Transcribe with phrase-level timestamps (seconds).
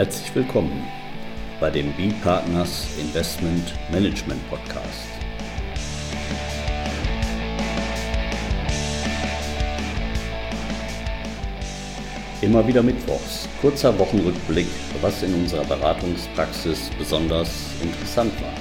[0.00, 0.88] Herzlich willkommen
[1.60, 5.10] bei dem B-Partners Investment Management Podcast.
[12.40, 14.68] Immer wieder Mittwochs, kurzer Wochenrückblick,
[15.02, 18.54] was in unserer Beratungspraxis besonders interessant war.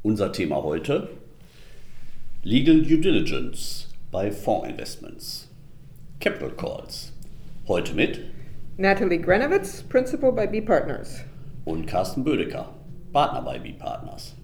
[0.00, 1.10] Unser Thema heute:
[2.44, 5.50] Legal Due Diligence bei Fondsinvestments.
[6.18, 7.12] Capital Calls.
[7.68, 8.31] Heute mit
[8.76, 11.24] Natalie Grenowitz, Principal bei B-Partners.
[11.64, 12.70] und Carsten Bödecker,
[13.12, 14.34] Partner bei B-Partners.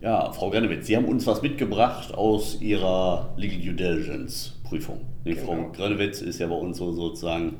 [0.00, 5.00] Ja, Frau Grenewitz, Sie haben uns was mitgebracht aus Ihrer Legal Due Diligence Prüfung.
[5.24, 5.40] Genau.
[5.40, 7.56] Frau Grenewitz ist ja bei uns so sozusagen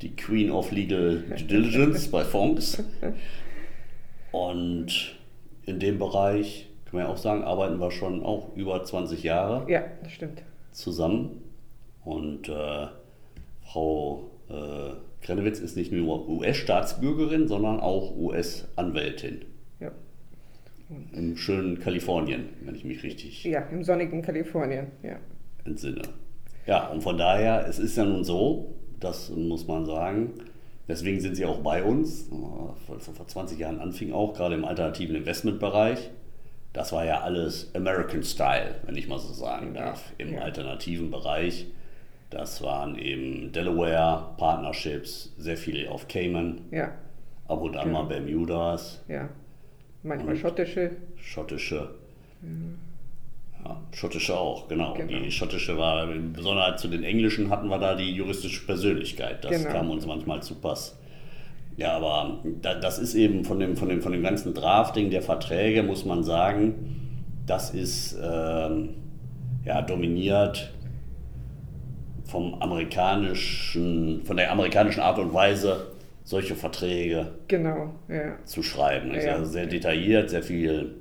[0.00, 2.80] die Queen of Legal Due Diligence bei Fonds.
[4.30, 5.16] Und
[5.66, 9.68] in dem Bereich, kann man ja auch sagen, arbeiten wir schon auch über 20 Jahre
[9.68, 10.42] Ja, das stimmt.
[10.70, 11.42] zusammen.
[12.04, 12.86] Und äh,
[13.64, 19.42] Frau äh, Krenewitz ist nicht nur US-Staatsbürgerin, sondern auch US-Anwältin
[19.80, 19.90] Ja.
[21.12, 24.88] im schönen Kalifornien, wenn ich mich richtig ja, im sonnigen Kalifornien.
[25.02, 25.16] Ja.
[25.64, 26.02] entsinne.
[26.66, 30.34] Ja, und von daher, es ist ja nun so, das muss man sagen,
[30.88, 32.30] deswegen sind sie auch bei uns, äh,
[32.86, 36.10] vor, vor 20 Jahren anfing auch, gerade im alternativen Investmentbereich.
[36.72, 40.40] Das war ja alles American Style, wenn ich mal so sagen Ja, darf, im ja.
[40.42, 41.66] alternativen Bereich.
[42.30, 46.92] Das waren eben Delaware Partnerships, sehr viele auf Cayman, Ja,
[47.48, 48.02] ab und an Genau.
[48.02, 49.28] mal Bermudas, ja.
[50.02, 50.92] Manchmal Und- schottische.
[51.16, 51.90] schottische.
[53.64, 54.94] Ja, schottische auch, genau.
[54.94, 55.18] Genau.
[55.22, 59.44] Die schottische war, in Besonderheit zu den englischen hatten wir da die juristische Persönlichkeit.
[59.44, 59.70] Das Genau.
[59.74, 60.96] kam uns manchmal zu Pass.
[61.76, 65.22] Ja, aber da, das ist eben von dem, von, dem, von dem ganzen Drafting der
[65.22, 66.96] Verträge, muss man sagen,
[67.46, 68.90] das ist ähm,
[69.64, 70.72] ja, dominiert
[72.30, 75.88] vom amerikanischen, von der amerikanischen Art und Weise,
[76.22, 78.36] solche Verträge Genau, ja.
[78.44, 79.12] zu schreiben.
[79.14, 79.34] Ja.
[79.34, 80.94] also sehr detailliert, sehr viel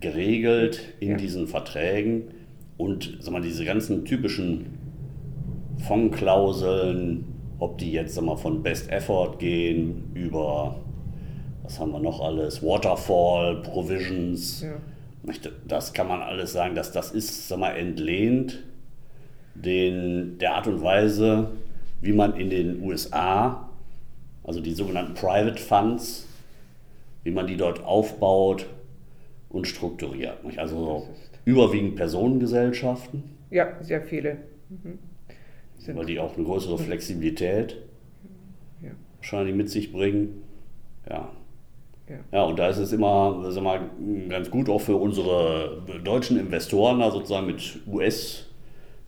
[0.00, 1.16] geregelt in Ja.
[1.18, 2.24] diesen Verträgen
[2.78, 4.66] und sag mal, diese ganzen typischen
[5.78, 7.24] Fondklauseln,
[7.58, 10.76] ob die jetzt sag mal, von Best Effort gehen über,
[11.62, 15.32] was haben wir noch alles, Waterfall, Provisions, Ja.
[15.68, 18.62] das kann man alles sagen, dass das ist sag mal, entlehnt
[19.62, 21.50] den, der Art und Weise,
[22.00, 23.68] wie man in den USA,
[24.44, 26.26] also die sogenannten Private Funds,
[27.24, 28.66] wie man die dort aufbaut
[29.48, 30.44] und strukturiert.
[30.44, 30.58] Nicht?
[30.58, 31.08] Also
[31.44, 34.38] überwiegend Personengesellschaften, ja, sehr viele.
[34.68, 34.98] Mhm.
[35.96, 37.76] Weil die auch eine größere Flexibilität
[38.82, 38.90] Ja.
[39.18, 40.42] wahrscheinlich mit sich bringen.
[41.08, 41.30] Ja.
[42.08, 42.16] Ja.
[42.32, 43.80] Ja, und da ist es immer sag mal,
[44.28, 47.80] ganz gut auch für unsere deutschen Investoren, da sozusagen mit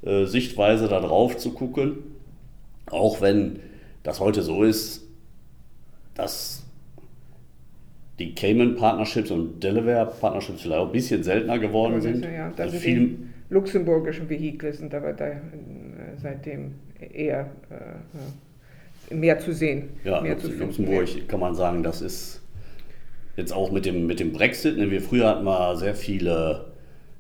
[0.05, 1.99] US-Sichtweise da drauf zu gucken.
[2.91, 3.61] Auch wenn
[4.03, 5.07] das heute so ist,
[6.15, 6.65] dass
[8.19, 12.25] die Cayman Partnerships und Delaware Partnerships vielleicht auch ein bisschen seltener geworden das sind.
[12.25, 13.19] ja, Also viel, die
[13.51, 15.39] luxemburgischen Vehikel sind aber da äh,
[16.21, 16.75] seitdem
[17.13, 19.91] eher äh, mehr zu sehen.
[20.05, 20.61] Ja, mehr Lux- finden.
[20.61, 22.41] Luxemburg kann man sagen, das ist
[23.37, 24.77] jetzt auch mit dem, mit dem Brexit.
[24.79, 26.73] Ne, wir früher hatten wir sehr viele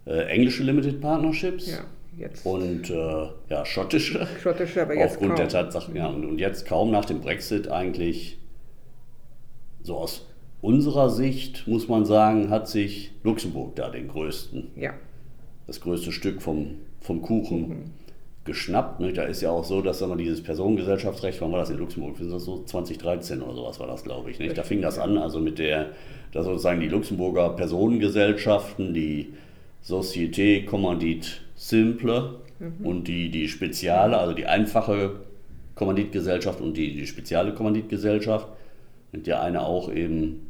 [0.06, 1.84] äh, englische Limited Partnerships Ja,
[2.18, 4.26] jetzt und äh, ja, schottische.
[4.42, 5.36] schottische, aber jetzt Aufgrund kaum.
[5.36, 8.38] der Tatsache, ja, und, und jetzt kaum nach dem Brexit eigentlich,
[9.82, 10.26] so aus
[10.60, 14.92] unserer Sicht muss man sagen, hat sich Luxemburg da den größten, Ja,
[15.66, 17.84] das größte Stück vom, vom Kuchen Mhm.
[18.44, 18.98] geschnappt.
[19.00, 19.12] Ne?
[19.12, 22.16] Da ist ja auch so, dass sagen wir, dieses Personengesellschaftsrecht, wann war das in Luxemburg?
[22.18, 24.38] Das ist so 2013 oder sowas war das, glaube ich.
[24.38, 24.56] Nicht?
[24.58, 25.90] Da fing das an, also mit der,
[26.32, 29.34] dass sozusagen die Luxemburger Personengesellschaften, die
[29.86, 32.40] Société Commandite Simple
[32.82, 35.20] und die, die Speziale, also die einfache
[35.74, 38.48] Kommanditgesellschaft und die, die spezielle Kommanditgesellschaft,
[39.12, 40.46] und der eine auch eben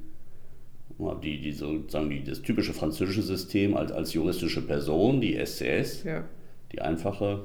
[1.23, 6.25] die, die sozusagen die, das typische französische System als, als juristische Person, die SCS, ja,
[6.73, 7.41] die einfache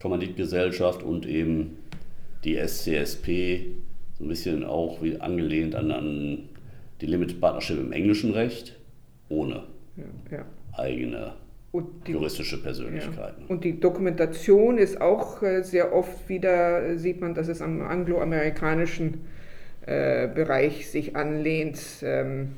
[0.00, 1.78] Kommanditgesellschaft und eben
[2.44, 3.66] die SCSP,
[4.18, 6.48] so ein bisschen auch wie angelehnt an, an
[7.00, 8.76] die Limited Partnership im englischen Recht,
[9.28, 9.64] ohne
[9.96, 10.44] ja, ja.
[10.72, 11.34] eigene
[11.72, 12.62] die, juristische ja.
[12.62, 13.46] Persönlichkeiten.
[13.46, 17.82] Und die Dokumentation ist auch äh, sehr oft wieder, äh, sieht man, dass es am
[17.82, 19.20] angloamerikanischen
[19.86, 21.80] äh, Bereich sich anlehnt.
[22.02, 22.52] Ähm,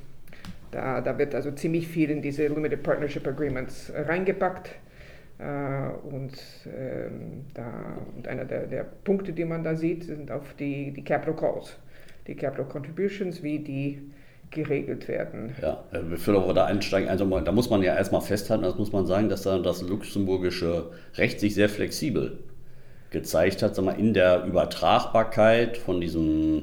[0.70, 4.70] da, da wird also ziemlich viel in diese Limited Partnership Agreements äh, reingepackt.
[5.38, 6.32] Äh, und,
[6.67, 11.05] ähm, da, und einer der, der Punkte, die man da sieht, sind auch die, die
[11.05, 11.76] Capital Calls,
[12.26, 14.11] die Capital Contributions, wie die
[14.52, 15.54] geregelt werden.
[15.60, 18.76] Ja, äh, bevor wir da einsteigen, also mal- da muss man ja erstmal festhalten, das
[18.78, 22.38] muss man sagen, dass da das luxemburgische Recht sich sehr flexibel
[23.10, 26.62] gezeigt hat, sag mal, in der Übertragbarkeit von diesem,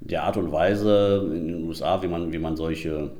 [0.00, 3.10] der Art und Weise in den USA, wie man, wie man solche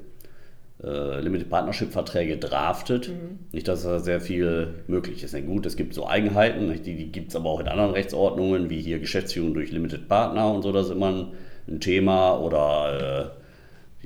[0.82, 3.08] äh, Limited Partnership Verträge draftet.
[3.08, 3.38] Mhm.
[3.52, 5.34] Nicht, dass da sehr viel möglich ist.
[5.46, 8.80] Gut, es gibt so Eigenheiten, die, die gibt es aber auch in anderen Rechtsordnungen, wie
[8.80, 11.26] hier Geschäftsführung durch Limited Partner und so, das ist immer ein,
[11.68, 12.38] ein Thema.
[12.38, 13.45] Oder äh,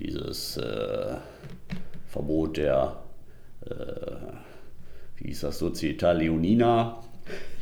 [0.01, 1.17] dieses äh,
[2.07, 2.97] Verbot der,
[3.67, 3.75] äh,
[5.17, 7.03] wie hieß das, Società Leonina.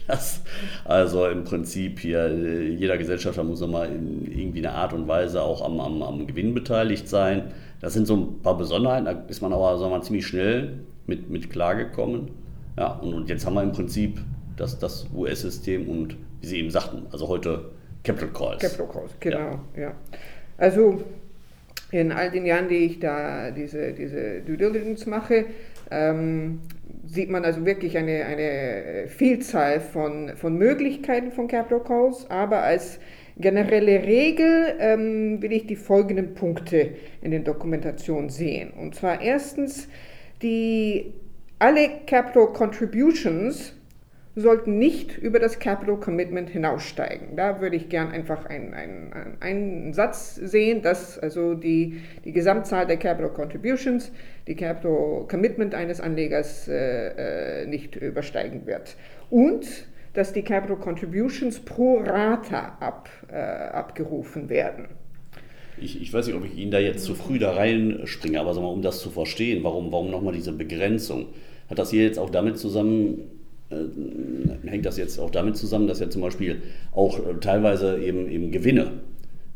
[0.06, 0.40] Das,
[0.86, 5.60] also im Prinzip hier, jeder Gesellschafter muss nochmal in irgendwie eine Art und Weise auch
[5.62, 7.52] am, am, am Gewinn beteiligt sein.
[7.82, 11.28] Das sind so ein paar Besonderheiten, da ist man aber sagen wir, ziemlich schnell mit,
[11.28, 12.30] mit klargekommen.
[12.78, 14.18] Ja, und, und jetzt haben wir im Prinzip
[14.56, 17.66] das, das US-System und wie Sie eben sagten, also heute
[18.02, 18.62] Capital Calls.
[18.62, 19.80] Capital Calls, genau, ja.
[19.80, 19.94] ja.
[20.56, 21.02] Also
[21.90, 25.46] in all den Jahren, die ich da diese, diese Due Diligence mache,
[25.90, 26.60] ähm,
[27.06, 33.00] sieht man also wirklich eine, eine Vielzahl von, von Möglichkeiten von Capital Calls, aber als
[33.38, 36.90] generelle Regel ähm, will ich die folgenden Punkte
[37.22, 38.72] in den Dokumentationen sehen.
[38.72, 39.88] Und zwar erstens,
[40.42, 41.14] die,
[41.58, 43.74] alle Capital Contributions
[44.40, 47.36] sollten nicht über das Capital Commitment hinaussteigen.
[47.36, 52.86] Da würde ich gern einfach einen, einen, einen Satz sehen, dass also die, die Gesamtzahl
[52.86, 54.12] der Capital Contributions,
[54.46, 58.96] die Capital Commitment eines Anlegers äh, äh, nicht übersteigen wird.
[59.30, 59.66] Und
[60.14, 64.86] dass die Capital Contributions pro Rata ab, äh, abgerufen werden.
[65.80, 68.66] Ich, ich, weiß nicht, ob ich Ihnen da jetzt zu früh da reinspringe, aber mal,
[68.66, 71.26] um das zu verstehen, warum, warum nochmal diese Begrenzung?
[71.70, 73.37] Hat das hier jetzt auch damit zusammen,
[74.66, 76.62] hängt das jetzt auch damit zusammen, dass ja zum Beispiel
[76.92, 78.92] auch äh, teilweise eben, eben Gewinne,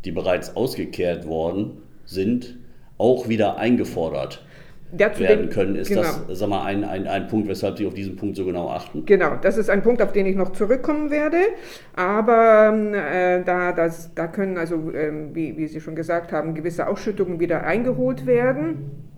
[0.05, 2.59] die bereits ausgekehrt worden sind,
[2.99, 4.44] auch wieder eingefordert
[4.93, 5.76] werden können.
[5.76, 6.03] Ist genau.
[6.03, 9.06] das sag mal, ein, ein, ein Punkt, weshalb Sie auf diesen Punkt so genau achten?
[9.06, 11.38] Genau, das ist ein Punkt, auf den ich noch zurückkommen werde.
[11.97, 16.55] Aber ähm, äh, da, das, da können also, äh, wie, wie Sie schon gesagt haben,
[16.55, 19.12] gewisse Ausschüttungen wieder eingeholt werden.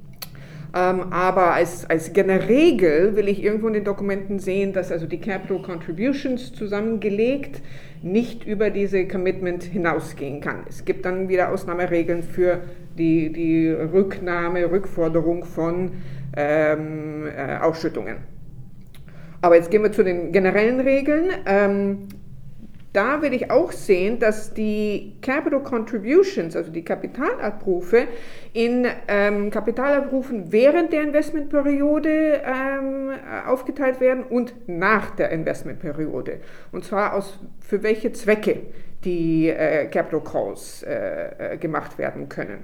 [0.77, 5.21] Ähm, aber als, als Regel will ich irgendwo in den Dokumenten sehen, dass also die
[5.21, 7.63] Capital Contributions zusammengelegt
[8.03, 10.65] nicht über diese Commitment hinausgehen kann.
[10.69, 12.63] Es gibt dann wieder Ausnahmeregeln für
[12.99, 15.93] die, die Rücknahme, Rückforderung von
[16.37, 18.17] ähm, äh, Ausschüttungen.
[19.43, 21.31] Aber jetzt gehen wir zu den generellen Regeln.
[21.47, 22.09] Ähm,
[22.95, 28.07] da will ich auch sehen, dass die Capital Contributions, also die Kapitalabrufe,
[28.53, 33.11] in ähm, Kapitalabrufen während der Investmentperiode ähm,
[33.47, 36.39] aufgeteilt werden und nach der Investmentperiode.
[36.71, 38.61] Und zwar aus, für welche Zwecke
[39.05, 42.63] die äh, Capital Calls äh, äh gemacht werden können.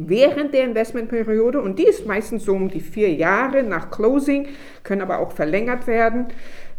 [0.00, 4.46] Während der Investmentperiode, und die ist meistens so um die vier Jahre nach Closing,
[4.84, 6.26] können aber auch verlängert werden,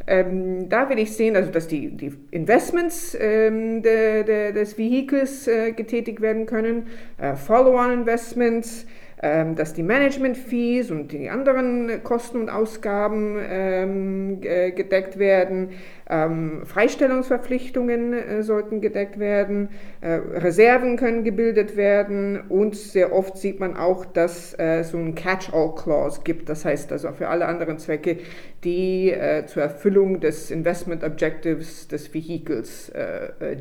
[0.09, 5.47] ähm, da will ich sehen, also dass die, die Investments ähm, de, de, des Vehikels
[5.47, 6.87] äh, getätigt werden können,
[7.19, 8.87] äh, Follow-on-Investments,
[9.21, 15.71] dass die Management-Fees und die anderen Kosten und Ausgaben ähm, gedeckt werden,
[16.09, 19.69] ähm, Freistellungsverpflichtungen äh, sollten gedeckt werden,
[20.01, 22.41] äh, Reserven können gebildet werden.
[22.49, 27.11] Und sehr oft sieht man auch, dass äh, so ein Catch-all-Clause gibt, das heißt also
[27.11, 28.17] für alle anderen Zwecke,
[28.63, 29.13] die
[29.45, 32.91] zur Erfüllung des Investment Objectives des Vehikels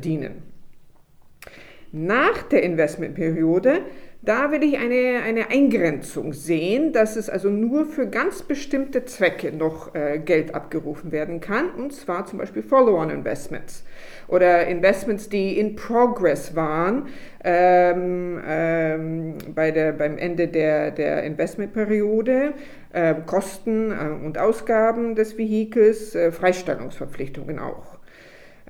[0.03, 0.43] dienen.
[1.91, 3.81] Nach der Investmentperiode
[4.21, 9.53] da will ich eine, eine Eingrenzung sehen, dass es also nur für ganz bestimmte Zwecke
[9.53, 13.85] noch äh, Geld abgerufen werden kann, und zwar zum Beispiel Follow-on-Investments
[14.27, 17.07] oder Investments, die in Progress waren
[17.43, 22.53] ähm, ähm, bei der, beim Ende der, der Investmentperiode,
[22.91, 27.88] äh, Kosten äh, und Ausgaben des Vehikels, äh, Freistellungsverpflichtungen auch.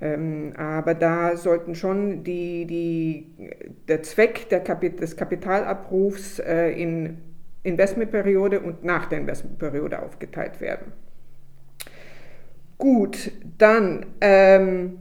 [0.02, 3.52] Ähm, aber da sollten schon die, die,
[3.88, 7.18] der Zweck der Kapit des Kapitalabrufs äh, in
[7.64, 10.94] Investmentperiode und nach der Investmentperiode aufgeteilt werden.
[12.78, 15.00] Gut, dann, ähm,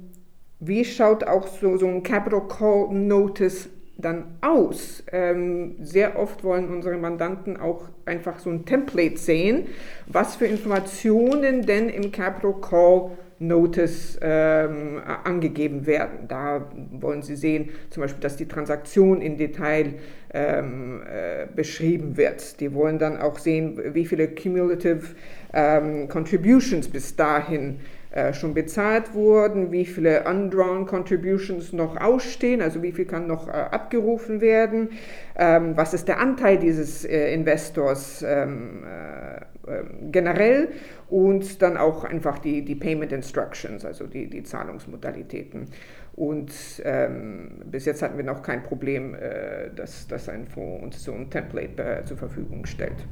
[0.59, 5.05] wie schaut auch so, so ein Capital Call Notice dann aus?
[5.13, 9.69] Ähm, sehr oft wollen unsere Mandanten auch einfach so ein Template sehen,
[10.09, 16.27] was für Informationen denn im Capital Call Notice ähm, angegeben werden.
[16.29, 19.95] Da wollen Sie sehen, zum Beispiel, dass die Transaktion in Detail
[20.35, 22.61] ähm, äh, beschrieben wird.
[22.61, 25.15] Die wollen dann auch sehen, wie viele cumulative
[25.53, 27.81] ähm, Contributions bis dahin
[28.11, 33.49] äh, schon bezahlt wurden, wie viele undrawn Contributions noch ausstehen, also wie viel kann noch
[33.49, 34.91] äh, abgerufen werden,
[35.37, 38.85] ähm, was ist der Anteil dieses äh, Investors ähm, ähm,
[40.11, 40.69] generell
[41.11, 45.67] und dann auch einfach die, die Payment Instructions, also die, die Zahlungsmodalitäten.
[46.17, 46.53] Und
[46.85, 51.13] ähm, bis jetzt hatten wir noch kein Problem, äh, dass, dass ein Fonds uns so
[51.13, 53.07] ein Template äh, zur Verfügung stellt.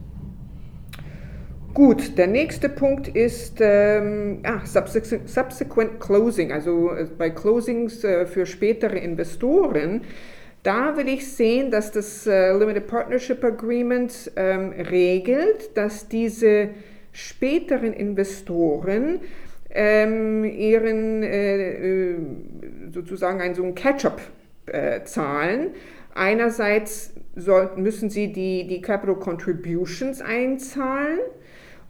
[1.72, 8.26] Gut, der nächste Punkt ist ähm, ah, subsequent, subsequent, Closing, also äh, bei Closings äh,
[8.26, 10.00] für spätere Investoren.
[10.66, 16.70] Da will ich sehen, dass das äh, Limited Partnership Agreement ähm, regelt, dass diese
[17.12, 19.20] späteren Investoren
[19.70, 22.16] ähm, ihren äh, äh,
[22.92, 24.20] sozusagen einen so einen Catch-up
[24.66, 25.68] äh, zahlen.
[26.16, 31.20] Einerseits sollten, müssen sie die, die Capital Contributions einzahlen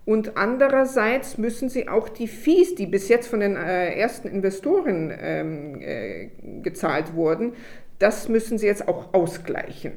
[0.04, 5.12] und andererseits müssen sie auch die Fees, die bis jetzt von den äh, ersten Investoren
[5.18, 6.28] ähm, äh,
[6.62, 7.54] gezahlt wurden,
[7.98, 9.92] das müssen sie jetzt auch ausgleichen.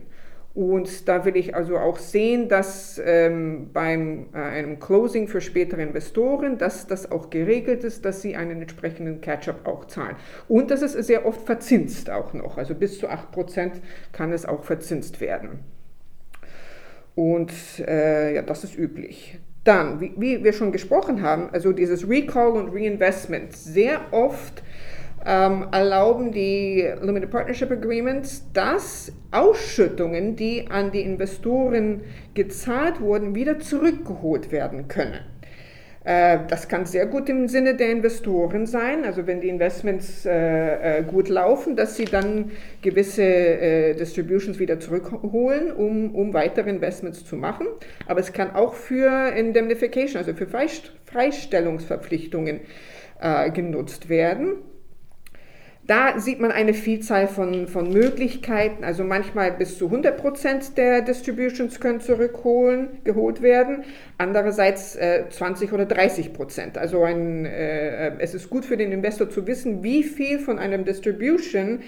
[0.56, 5.82] Und da will ich also auch sehen, dass ähm, beim äh, einem Closing für spätere
[5.82, 10.16] Investoren, dass das auch geregelt ist, dass sie einen entsprechenden Catch-up auch zahlen.
[10.48, 12.58] Und das ist sehr oft verzinst auch noch.
[12.58, 13.74] Also bis zu 8%
[14.12, 15.60] kann es auch verzinst werden.
[17.16, 19.40] Und äh, ja, das ist üblich.
[19.64, 23.56] Dann, wie, wie, wir schon gesprochen haben, also dieses Recall und Reinvestment.
[23.56, 24.64] Sehr oft
[25.26, 32.02] ähm, erlauben die Limited Partnership Agreements, dass Ausschüttungen, die an die Investoren
[32.34, 35.20] gezahlt wurden, wieder zurückgeholt werden können.
[36.06, 41.00] Äh, das kann sehr gut im Sinne der Investoren sein, also wenn die Investments äh,
[41.00, 47.26] äh gut laufen, dass sie dann gewisse äh, Distributions wieder zurückholen, um, um weitere Investments
[47.26, 47.68] zu machen.
[48.08, 52.62] Aber es kann auch für Indemnification, also für Freistellungsverpflichtungen
[53.20, 54.69] äh, genutzt werden.
[55.90, 61.02] Da sieht man eine Vielzahl von, von Möglichkeiten, also manchmal bis zu 100 Prozent der
[61.02, 63.84] Distributions können zurückholen, geholt werden,
[64.20, 66.78] andererseits äh, 20 oder 30 Prozent.
[66.78, 70.86] Also ein, äh, es ist gut für den Investor zu wissen, wie viel von einem
[70.86, 71.80] Distribution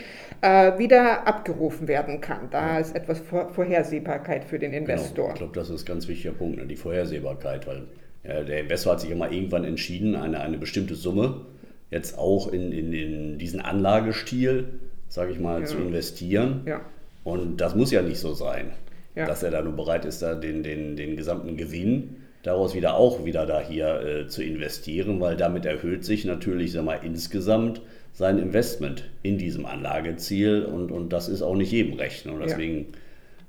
[0.41, 2.47] äh, wieder abgerufen werden kann.
[2.49, 4.81] Da ist etwas Vor Vorhersehbarkeit für den genau.
[4.85, 5.25] Investor.
[5.25, 5.33] Genau.
[5.33, 6.65] Ich glaube, das ist ein ganz wichtiger Punkt, ne?
[6.65, 7.83] die Vorhersehbarkeit, weil
[8.23, 11.45] ja, der Investor hat sich immer irgendwann entschieden, eine, eine bestimmte Summe
[11.91, 14.65] jetzt auch in, in, in diesen Anlagestil,
[15.07, 15.65] sage ich mal, ja.
[15.67, 16.61] zu investieren.
[16.65, 16.81] Ja.
[17.23, 18.71] Und das muss ja nicht so sein,
[19.15, 19.27] ja.
[19.27, 23.23] dass er da nur bereit ist, da den, den, den gesamten Gewinn daraus wieder auch
[23.23, 27.81] wieder da hier äh, zu investieren, weil damit erhöht sich natürlich sag mal, insgesamt
[28.13, 32.25] sein Investment in diesem Anlageziel und, und das ist auch nicht jedem recht.
[32.25, 32.87] Und deswegen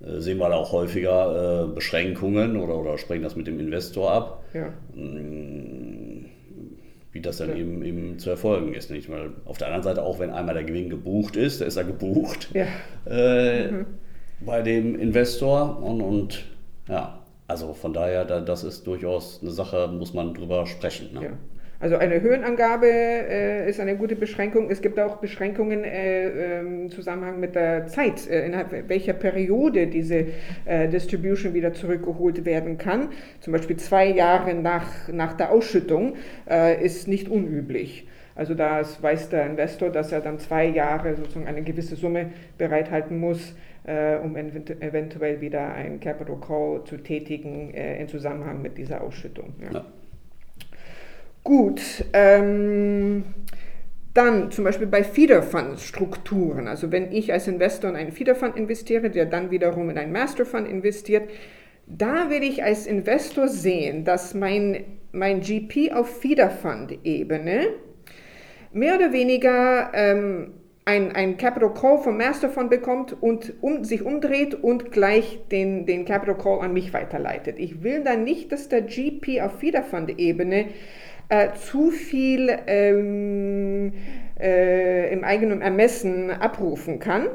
[0.05, 4.13] äh, sehen wir da auch häufiger äh, Beschränkungen oder, oder sprechen das mit dem Investor
[4.13, 4.45] ab.
[4.53, 4.73] Ja.
[4.95, 5.82] Mm,
[7.13, 7.57] wie das dann ja.
[7.57, 8.91] eben, eben zu erfolgen ist.
[8.91, 9.11] Nicht?
[9.11, 11.85] Weil auf der anderen Seite auch, wenn einmal der Gewinn gebucht ist, da ist er
[11.85, 12.67] gebucht ja.
[13.07, 13.87] äh, mhm.
[14.41, 16.45] bei dem Investor und, und
[16.89, 21.13] ja, also von daher, da, das ist durchaus eine Sache, muss man drüber sprechen.
[21.13, 21.23] Ne?
[21.23, 21.31] Ja.
[21.83, 24.71] Also eine Höhenangabe äh, ist eine gute Beschränkung.
[24.71, 30.27] Es gibt auch Beschränkungen äh, im Zusammenhang mit der Zeit, äh, innerhalb welcher Periode diese
[30.65, 33.09] äh, Distribution wieder zurückgeholt werden kann.
[33.41, 36.15] Zum Beispiel zwei Jahre nach, nach der Ausschüttung
[36.49, 38.07] äh, ist nicht unüblich.
[38.37, 42.27] Also da weiß der Investor, dass er dann zwei Jahre sozusagen eine gewisse Summe
[42.59, 49.01] bereithalten muss, äh, um eventuell wieder ein Capital Call zu tätigen in Zusammenhang mit dieser
[49.01, 49.55] Ausschüttung.
[49.61, 49.81] Ja.
[49.81, 49.85] Ja.
[51.45, 53.25] Gut, ähm,
[54.15, 56.69] dann zum Beispiel bei Feeder Fund Strukturen.
[56.69, 60.13] Also wenn ich als Investor in einen Feeder Fund investiere, der dann wiederum in einen
[60.13, 61.31] Master Fund investiert,
[61.87, 67.69] da will ich als Investor sehen, dass mein, mein GP auf Feeder Fund Ebene
[68.73, 70.53] mehr oder weniger ähm,
[70.85, 75.87] ein, ein Capital Call vom Master Fund bekommt und um, sich umdreht und gleich den,
[75.87, 77.59] den Capital Call an mich weiterleitet.
[77.59, 80.67] Ich will dann nicht, dass der GP auf Feeder Fund Ebene
[81.29, 83.93] äh, zu viel ähm,
[84.41, 87.29] äh, im eigenen Ermessen abrufen kann.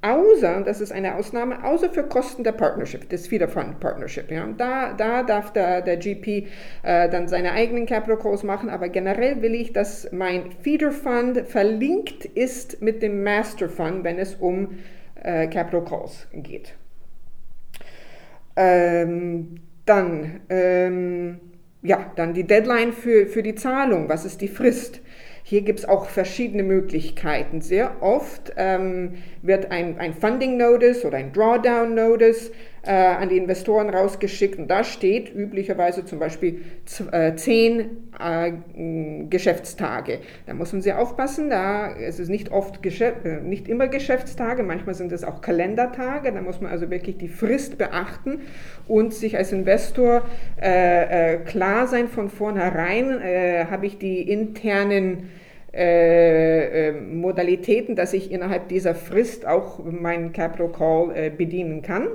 [0.00, 4.30] Außer, das ist eine Ausnahme, außer für Kosten der Partnership, des Feeder Fund Partnership.
[4.30, 4.46] Ja.
[4.56, 6.46] Da, da darf der, der GP
[6.84, 11.48] äh, dann seine eigenen Capital Calls machen, aber generell will ich, dass mein Feeder Fund
[11.48, 14.78] verlinkt ist mit dem Master Fund, wenn es um
[15.20, 16.74] äh, Capital Calls geht.
[18.54, 21.40] Ähm, dann, ähm,
[21.82, 25.00] ja, dann die Deadline für, für die Zahlung, was ist die Frist?
[25.42, 27.62] Hier gibt es auch verschiedene Möglichkeiten.
[27.62, 33.36] Sehr oft ähm, wird ein, ein Funding Notice oder ein Drawdown Notice äh, an die
[33.36, 36.62] Investoren rausgeschickt und da steht üblicherweise zum Beispiel
[37.12, 38.52] äh, zehn äh,
[39.28, 40.20] Geschäftstage.
[40.46, 44.94] Da muss man sehr aufpassen, da es ist nicht oft äh, nicht immer Geschäftstage, manchmal
[44.94, 48.40] sind es auch Kalendertage, da muss man also wirklich die Frist beachten
[48.86, 50.22] und sich als Investor
[50.60, 53.08] äh, äh, klar sein von vornherein,
[53.70, 55.28] habe ich die internen
[55.72, 62.08] äh, Modalitäten, dass ich innerhalb dieser Frist auch meinen Capital Call äh, bedienen kann.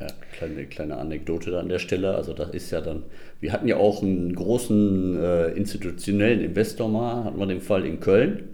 [0.00, 2.14] Ja, kleine, kleine Anekdote da an der Stelle.
[2.14, 3.04] Also das ist ja dann,
[3.40, 8.00] wir hatten ja auch einen großen äh, institutionellen Investor mal, hatten wir den Fall in
[8.00, 8.48] Köln.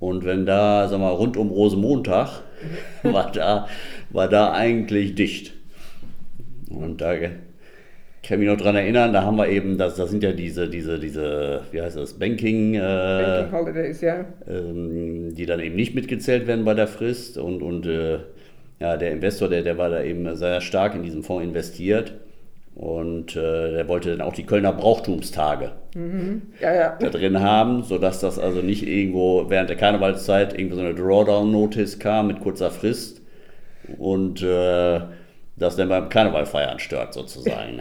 [0.00, 2.42] Und wenn da, sag mal, rund um Rosenmontag
[3.02, 3.68] war da,
[4.10, 5.54] war da eigentlich dicht.
[6.68, 7.14] Und da
[8.22, 10.98] kann mich noch daran erinnern, da haben wir eben, das, das sind ja diese, diese,
[10.98, 14.24] diese, wie heißt das, Banking, äh, Banking Holidays, ja.
[14.48, 18.18] Ähm, die dann eben nicht mitgezählt werden bei der Frist und, und äh,
[18.80, 22.14] ja, der Investor, der, der war da eben sehr stark in diesen Fonds investiert.
[22.74, 26.42] Und äh, der wollte dann auch die Kölner Brauchtumstage mhm.
[26.60, 26.96] ja, ja.
[26.98, 32.00] da drin haben, sodass das also nicht irgendwo während der Karnevalszeit irgendwie so eine Drawdown-Notice
[32.00, 33.22] kam mit kurzer Frist
[33.96, 35.00] und äh,
[35.56, 37.78] das dann beim Karneval feiern stört sozusagen.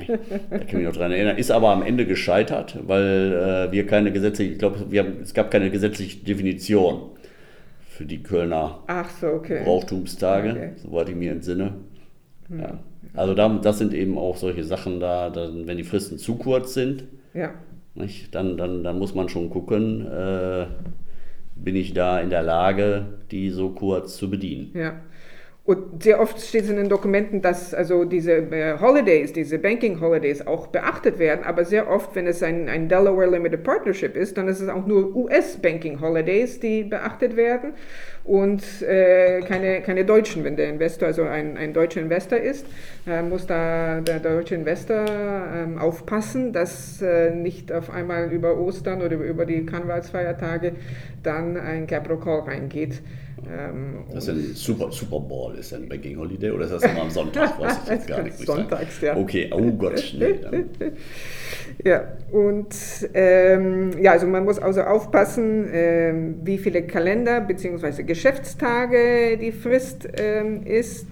[0.52, 1.38] da kann ich mich noch dran erinnern.
[1.38, 4.86] Ist aber am Ende gescheitert, weil äh, wir keine gesetzliche, ich glaube,
[5.24, 7.10] es gab keine gesetzliche Definition
[7.94, 8.80] für die Kölner
[9.22, 9.62] so, okay.
[9.64, 10.72] Brauchtumstage, okay.
[10.78, 11.74] soweit ich mir entsinne.
[12.48, 12.60] Hm.
[12.60, 12.80] Ja.
[13.14, 16.74] Also da, das sind eben auch solche Sachen da, dann, wenn die Fristen zu kurz
[16.74, 17.04] sind,
[17.36, 17.54] ja.
[17.94, 20.66] nicht, dann, dann, dann muss man schon gucken, äh,
[21.56, 24.72] bin ich da in der Lage, die so kurz zu bedienen.
[24.74, 24.94] Ja.
[25.65, 30.01] Und sehr oft steht es in den Dokumenten, dass also diese äh, Holidays, diese Banking
[30.01, 34.38] Holidays auch beachtet werden, aber sehr oft, wenn es ein, ein Delaware Limited Partnership ist,
[34.38, 37.75] dann ist es auch nur US Banking Holidays, die beachtet werden
[38.25, 40.43] und äh, keine, keine deutschen.
[40.43, 42.65] Wenn der Investor also ein, ein deutscher Investor ist,
[43.08, 49.01] äh, muss da der deutsche Investor äh, aufpassen, dass äh, nicht auf einmal über Ostern
[49.01, 50.74] oder über die Karnevalsfeiertage
[51.24, 53.01] dann ein Capital Call reingeht.
[53.52, 57.02] Ähm, das ist ein Super, Super Bowl, ist ein Banking Holiday oder ist das immer
[57.02, 57.60] am Sonntag?
[57.60, 58.38] Weiß ich jetzt gar nicht.
[58.38, 59.16] Sonntags, ja.
[59.16, 60.40] Okay, oh Gott, nee.
[61.84, 62.76] ja, und
[63.13, 68.04] ähm, ja, also man muss also aufpassen, ähm, wie viele Kalender bzw.
[68.04, 71.08] Geschäftstage die Frist ähm, ist.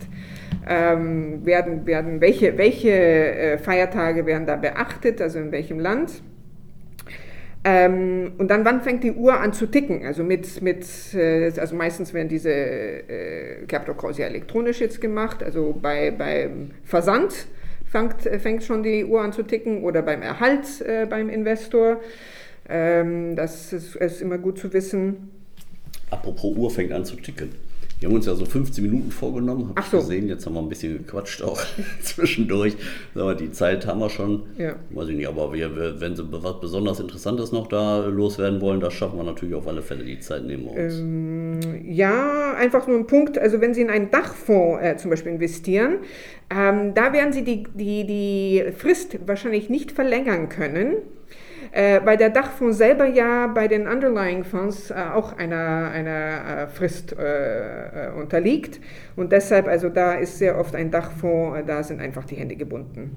[0.68, 6.22] Ähm, werden, werden, welche welche äh, Feiertage werden da beachtet, also in welchem Land?
[7.64, 10.04] Ähm, und dann, wann fängt die Uhr an zu ticken?
[10.06, 15.78] Also mit, mit äh, also meistens werden diese äh, Calls ja elektronisch jetzt gemacht, also
[15.80, 17.46] bei, beim Versand
[17.86, 22.02] fängt, fängt schon die Uhr an zu ticken oder beim Erhalt äh, beim Investor.
[22.68, 25.30] Ähm, das ist, ist immer gut zu wissen.
[26.10, 27.52] Apropos Uhr fängt an zu ticken.
[28.02, 29.98] Wir haben uns ja so 15 Minuten vorgenommen, habe ich so.
[29.98, 30.28] gesehen.
[30.28, 31.62] Jetzt haben wir ein bisschen gequatscht auch
[32.02, 32.76] zwischendurch.
[33.14, 34.42] Aber die Zeit haben wir schon.
[34.58, 34.76] Ja.
[34.90, 38.96] Weiß ich nicht, aber wir, wenn Sie was besonders Interessantes noch da loswerden wollen, das
[38.96, 40.04] schaffen wir natürlich auf alle Fälle.
[40.04, 41.00] Die Zeit nehmen wir uns.
[41.00, 43.38] Ähm, ja, einfach nur ein Punkt.
[43.38, 45.98] Also wenn Sie in einen Dachfonds äh, zum Beispiel investieren,
[46.50, 50.96] ähm, da werden Sie die, die, die Frist wahrscheinlich nicht verlängern können
[51.72, 56.68] äh, weil der Dachfonds selber ja bei den Underlying Fonds äh, auch einer, einer äh,
[56.68, 58.80] Frist äh, äh, unterliegt.
[59.16, 62.56] Und deshalb, also da ist sehr oft ein Dachfonds, äh, da sind einfach die Hände
[62.56, 63.12] gebunden.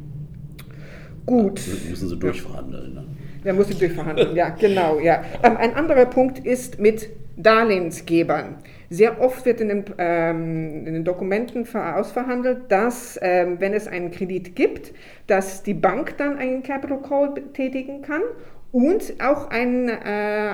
[1.26, 1.60] Gut.
[1.66, 2.94] Ja, müssen Sie durchverhandeln.
[2.94, 3.04] Ne?
[3.44, 5.22] Da muss sie durchverhandeln, ja, genau, ja.
[5.42, 8.56] Ähm, ein anderer Punkt ist mit Darlehensgebern.
[8.90, 14.10] Sehr oft wird in den, ähm, in den Dokumenten ausverhandelt, dass, ähm, wenn es einen
[14.10, 14.92] Kredit gibt,
[15.26, 18.22] dass die Bank dann einen Capital Call tätigen kann
[18.70, 19.92] und auch ein, äh,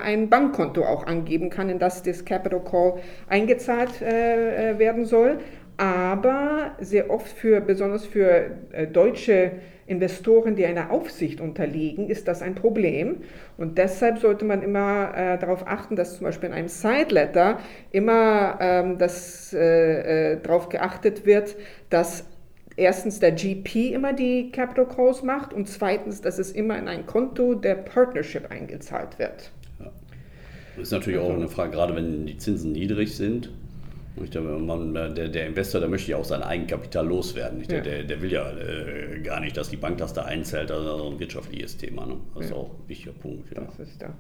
[0.05, 2.95] ein Bankkonto auch angeben kann, in das das Capital Call
[3.29, 5.39] eingezahlt äh, äh werden soll.
[5.77, 9.53] Aber sehr oft für, besonders für äh, deutsche
[9.91, 13.23] Investoren, die einer Aufsicht unterliegen, ist das ein Problem.
[13.59, 17.59] Und deshalb sollte man immer äh, darauf achten, dass zum Beispiel in einem Side-Letter
[17.91, 21.57] immer ähm, das, äh, äh, darauf geachtet wird,
[21.91, 22.25] dass
[22.77, 27.05] erstens der GP immer die Capital Calls macht und zweitens, dass es immer in ein
[27.07, 29.51] Konto der Partnership eingezahlt wird.
[29.81, 29.91] Ja.
[30.77, 33.51] Das ist natürlich also, auch eine Frage, gerade wenn die Zinsen niedrig sind,
[34.17, 37.63] der, der, Investor, der möchte ja auch sein Eigenkapital loswerden.
[37.69, 37.81] Ja.
[37.81, 40.71] Der, der, will ja äh, gar nicht, dass die Bank das da einzählt.
[40.71, 42.07] Das ist also ein wirtschaftliches Thema.
[42.07, 42.17] Ne?
[42.35, 42.51] Das ja.
[42.51, 43.55] ist auch ein wichtiger Punkt.
[43.55, 43.63] Ja.
[43.63, 44.13] Das, ist da.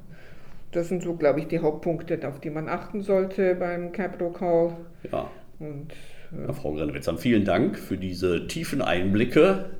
[0.72, 4.76] das sind so, glaube ich, die Hauptpunkte, auf die man achten sollte beim Capital Call.
[5.11, 5.31] Ja.
[5.59, 5.92] Und,
[6.33, 9.70] äh, ja, Frau Grennewitz, vielen Dank für diese tiefen Einblicke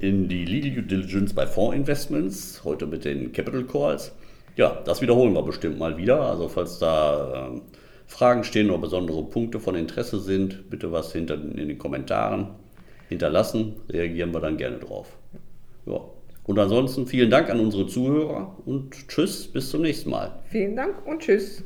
[0.00, 4.14] in die Legal Due Diligence bei Fondsinvestments, heute mit den Capital Calls.
[4.56, 6.20] Ja, das wiederholen wir bestimmt mal wieder.
[6.20, 7.54] Also falls da...
[8.10, 12.48] Fragen stehen oder besondere Punkte von Interesse sind, bitte was hinter in den Kommentaren.
[13.08, 15.16] hinterlassen, reagieren wir dann gerne drauf.
[15.86, 16.00] Ja.
[16.44, 20.40] Und ansonsten vielen Dank an unsere Zuhörer und tschüss, bis zum nächsten Mal.
[20.48, 21.62] Vielen Dank und tschüss.